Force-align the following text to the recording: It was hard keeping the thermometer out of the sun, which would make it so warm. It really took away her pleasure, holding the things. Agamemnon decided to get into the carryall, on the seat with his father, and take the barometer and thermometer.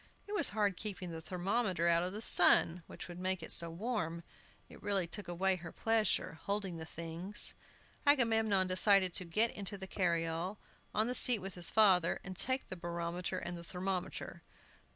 It 0.25 0.33
was 0.33 0.49
hard 0.49 0.77
keeping 0.77 1.11
the 1.11 1.21
thermometer 1.21 1.87
out 1.87 2.01
of 2.01 2.11
the 2.11 2.23
sun, 2.23 2.81
which 2.87 3.07
would 3.07 3.19
make 3.19 3.43
it 3.43 3.51
so 3.51 3.69
warm. 3.69 4.23
It 4.67 4.81
really 4.81 5.05
took 5.05 5.27
away 5.27 5.57
her 5.57 5.71
pleasure, 5.71 6.39
holding 6.41 6.77
the 6.77 6.87
things. 6.87 7.53
Agamemnon 8.07 8.65
decided 8.65 9.13
to 9.13 9.25
get 9.25 9.51
into 9.51 9.77
the 9.77 9.85
carryall, 9.85 10.57
on 10.95 11.05
the 11.05 11.13
seat 11.13 11.37
with 11.37 11.53
his 11.53 11.69
father, 11.69 12.19
and 12.23 12.35
take 12.35 12.67
the 12.69 12.75
barometer 12.75 13.37
and 13.37 13.63
thermometer. 13.63 14.41